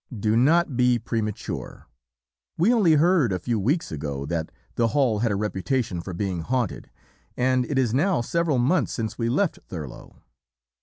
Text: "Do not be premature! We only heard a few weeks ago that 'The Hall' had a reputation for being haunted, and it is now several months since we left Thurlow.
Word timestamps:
"Do 0.19 0.35
not 0.35 0.75
be 0.75 0.97
premature! 0.97 1.85
We 2.57 2.73
only 2.73 2.93
heard 2.93 3.31
a 3.31 3.37
few 3.37 3.59
weeks 3.59 3.91
ago 3.91 4.25
that 4.25 4.51
'The 4.73 4.87
Hall' 4.87 5.19
had 5.19 5.31
a 5.31 5.35
reputation 5.35 6.01
for 6.01 6.15
being 6.15 6.39
haunted, 6.39 6.89
and 7.37 7.69
it 7.69 7.77
is 7.77 7.93
now 7.93 8.21
several 8.21 8.57
months 8.57 8.93
since 8.93 9.19
we 9.19 9.29
left 9.29 9.59
Thurlow. 9.67 10.23